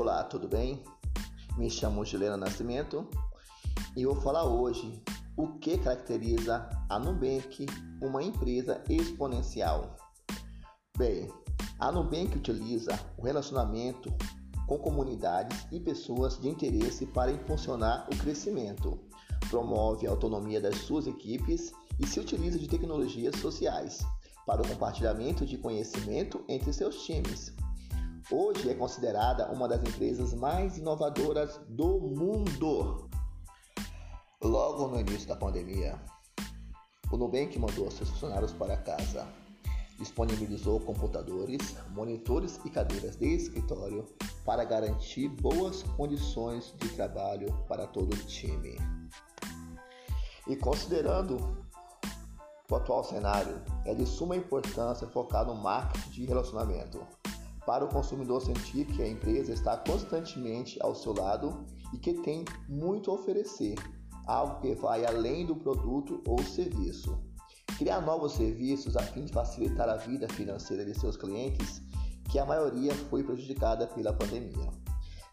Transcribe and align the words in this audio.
Olá, 0.00 0.22
tudo 0.22 0.46
bem? 0.46 0.80
Me 1.56 1.68
chamo 1.68 2.04
Juliana 2.04 2.36
Nascimento 2.36 3.04
e 3.96 4.06
vou 4.06 4.14
falar 4.14 4.44
hoje 4.44 5.02
o 5.36 5.58
que 5.58 5.76
caracteriza 5.76 6.70
a 6.88 7.00
Nubank, 7.00 7.66
uma 8.00 8.22
empresa 8.22 8.80
exponencial. 8.88 9.96
Bem, 10.96 11.28
a 11.80 11.90
Nubank 11.90 12.36
utiliza 12.36 12.96
o 13.18 13.22
relacionamento 13.22 14.08
com 14.68 14.78
comunidades 14.78 15.66
e 15.72 15.80
pessoas 15.80 16.40
de 16.40 16.48
interesse 16.48 17.04
para 17.04 17.32
impulsionar 17.32 18.06
o 18.06 18.16
crescimento, 18.18 19.00
promove 19.50 20.06
a 20.06 20.10
autonomia 20.10 20.60
das 20.60 20.76
suas 20.76 21.08
equipes 21.08 21.72
e 21.98 22.06
se 22.06 22.20
utiliza 22.20 22.56
de 22.56 22.68
tecnologias 22.68 23.34
sociais 23.40 23.98
para 24.46 24.62
o 24.62 24.68
compartilhamento 24.68 25.44
de 25.44 25.58
conhecimento 25.58 26.44
entre 26.48 26.72
seus 26.72 27.02
times. 27.02 27.52
Hoje 28.30 28.68
é 28.68 28.74
considerada 28.74 29.50
uma 29.50 29.66
das 29.66 29.80
empresas 29.80 30.34
mais 30.34 30.76
inovadoras 30.76 31.58
do 31.66 31.98
mundo. 31.98 33.08
Logo 34.42 34.86
no 34.86 35.00
início 35.00 35.26
da 35.26 35.34
pandemia, 35.34 35.98
o 37.10 37.16
Nubank 37.16 37.58
mandou 37.58 37.90
seus 37.90 38.10
funcionários 38.10 38.52
para 38.52 38.76
casa. 38.76 39.26
Disponibilizou 39.98 40.78
computadores, 40.80 41.74
monitores 41.88 42.60
e 42.66 42.68
cadeiras 42.68 43.16
de 43.16 43.34
escritório 43.34 44.04
para 44.44 44.62
garantir 44.62 45.30
boas 45.30 45.82
condições 45.96 46.74
de 46.76 46.90
trabalho 46.90 47.48
para 47.66 47.86
todo 47.86 48.12
o 48.12 48.26
time. 48.26 48.76
E 50.46 50.54
considerando 50.54 51.66
o 52.70 52.76
atual 52.76 53.02
cenário 53.04 53.62
é 53.86 53.94
de 53.94 54.04
suma 54.04 54.36
importância 54.36 55.08
focar 55.08 55.46
no 55.46 55.54
marketing 55.54 56.10
de 56.10 56.26
relacionamento. 56.26 57.00
Para 57.68 57.84
o 57.84 57.88
consumidor 57.88 58.40
sentir 58.40 58.86
que 58.86 59.02
a 59.02 59.06
empresa 59.06 59.52
está 59.52 59.76
constantemente 59.76 60.78
ao 60.80 60.94
seu 60.94 61.12
lado 61.12 61.66
e 61.92 61.98
que 61.98 62.14
tem 62.14 62.42
muito 62.66 63.10
a 63.10 63.14
oferecer, 63.14 63.74
algo 64.26 64.58
que 64.62 64.74
vai 64.74 65.04
além 65.04 65.44
do 65.44 65.54
produto 65.54 66.22
ou 66.26 66.42
serviço. 66.42 67.22
Criar 67.76 68.00
novos 68.00 68.32
serviços 68.32 68.96
a 68.96 69.02
fim 69.02 69.26
de 69.26 69.34
facilitar 69.34 69.86
a 69.86 69.96
vida 69.96 70.26
financeira 70.30 70.82
de 70.82 70.98
seus 70.98 71.18
clientes, 71.18 71.82
que 72.30 72.38
a 72.38 72.46
maioria 72.46 72.94
foi 73.10 73.22
prejudicada 73.22 73.86
pela 73.86 74.14
pandemia. 74.14 74.70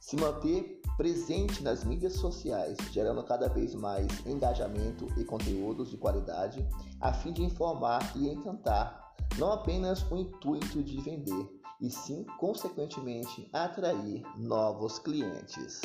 Se 0.01 0.17
manter 0.17 0.81
presente 0.97 1.63
nas 1.63 1.85
mídias 1.85 2.15
sociais, 2.15 2.77
gerando 2.91 3.23
cada 3.23 3.47
vez 3.47 3.73
mais 3.73 4.07
engajamento 4.25 5.07
e 5.17 5.23
conteúdos 5.23 5.89
de 5.89 5.95
qualidade, 5.95 6.67
a 6.99 7.13
fim 7.13 7.31
de 7.31 7.43
informar 7.43 8.11
e 8.13 8.27
encantar, 8.27 9.15
não 9.37 9.53
apenas 9.53 10.03
o 10.11 10.17
intuito 10.17 10.83
de 10.83 10.99
vender, 10.99 11.54
e 11.81 11.89
sim, 11.89 12.25
consequentemente, 12.37 13.49
atrair 13.53 14.23
novos 14.37 14.99
clientes. 14.99 15.81